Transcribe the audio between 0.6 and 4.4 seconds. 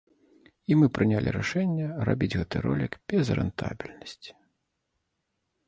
І мы прынялі рашэнне рабіць гэты ролік без рэнтабельнасці.